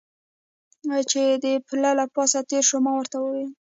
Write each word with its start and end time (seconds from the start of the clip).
چې 1.11 1.21
د 1.43 1.45
پله 1.67 1.91
له 1.99 2.05
پاسه 2.15 2.39
تېر 2.49 2.63
شو، 2.69 2.77
ما 2.85 2.91
ورته 2.95 3.17
وویل. 3.19 3.51